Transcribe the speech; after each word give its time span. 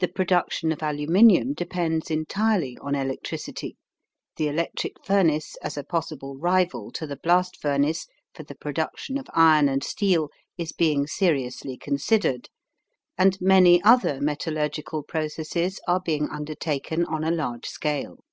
The 0.00 0.08
production 0.08 0.72
of 0.72 0.82
aluminum 0.82 1.52
depends 1.52 2.10
entirely 2.10 2.76
on 2.80 2.96
electricity, 2.96 3.76
the 4.34 4.48
electric 4.48 4.94
furnace 5.04 5.54
as 5.62 5.76
a 5.76 5.84
possible 5.84 6.36
rival 6.36 6.90
to 6.90 7.06
the 7.06 7.14
blast 7.14 7.60
furnace 7.62 8.08
for 8.34 8.42
the 8.42 8.56
production 8.56 9.16
of 9.16 9.28
iron 9.32 9.68
and 9.68 9.84
steel 9.84 10.28
is 10.58 10.72
being 10.72 11.06
seriously 11.06 11.76
considered, 11.76 12.48
and 13.16 13.40
many 13.40 13.80
other 13.84 14.20
metallurgical 14.20 15.04
processes 15.04 15.78
are 15.86 16.00
being 16.00 16.28
undertaken 16.30 17.04
on 17.04 17.22
a 17.22 17.30
large 17.30 17.66
scale. 17.66 18.24